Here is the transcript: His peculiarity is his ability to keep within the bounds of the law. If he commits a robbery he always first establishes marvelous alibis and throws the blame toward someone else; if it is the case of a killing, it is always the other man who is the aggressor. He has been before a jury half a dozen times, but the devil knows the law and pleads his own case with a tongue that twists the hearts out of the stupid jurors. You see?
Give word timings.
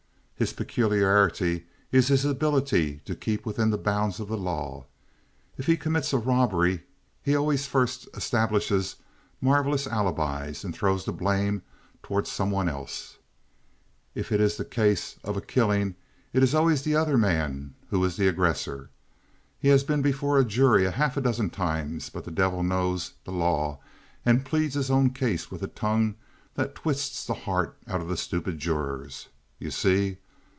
His 0.41 0.53
peculiarity 0.53 1.67
is 1.91 2.07
his 2.07 2.25
ability 2.25 3.01
to 3.05 3.13
keep 3.13 3.45
within 3.45 3.69
the 3.69 3.77
bounds 3.77 4.19
of 4.19 4.27
the 4.27 4.35
law. 4.37 4.87
If 5.55 5.67
he 5.67 5.77
commits 5.77 6.13
a 6.13 6.17
robbery 6.17 6.81
he 7.21 7.35
always 7.35 7.67
first 7.67 8.07
establishes 8.15 8.95
marvelous 9.39 9.85
alibis 9.85 10.63
and 10.63 10.73
throws 10.73 11.05
the 11.05 11.11
blame 11.13 11.61
toward 12.01 12.25
someone 12.25 12.67
else; 12.67 13.19
if 14.15 14.31
it 14.31 14.41
is 14.41 14.57
the 14.57 14.65
case 14.65 15.19
of 15.23 15.37
a 15.37 15.41
killing, 15.41 15.93
it 16.33 16.41
is 16.41 16.55
always 16.55 16.81
the 16.81 16.95
other 16.95 17.19
man 17.19 17.75
who 17.91 18.03
is 18.03 18.17
the 18.17 18.27
aggressor. 18.27 18.89
He 19.59 19.67
has 19.67 19.83
been 19.83 20.01
before 20.01 20.39
a 20.39 20.43
jury 20.43 20.89
half 20.91 21.17
a 21.17 21.21
dozen 21.21 21.51
times, 21.51 22.09
but 22.09 22.23
the 22.25 22.31
devil 22.31 22.63
knows 22.63 23.13
the 23.25 23.31
law 23.31 23.77
and 24.25 24.43
pleads 24.43 24.73
his 24.73 24.89
own 24.89 25.11
case 25.11 25.51
with 25.51 25.61
a 25.61 25.67
tongue 25.67 26.15
that 26.55 26.73
twists 26.73 27.27
the 27.27 27.35
hearts 27.45 27.77
out 27.87 28.01
of 28.01 28.07
the 28.07 28.17
stupid 28.17 28.57
jurors. 28.57 29.27
You 29.59 29.69
see? 29.69 30.17